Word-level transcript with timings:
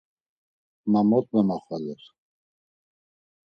Ma 0.95 1.01
mot 1.11 1.25
memaxoler. 1.39 2.01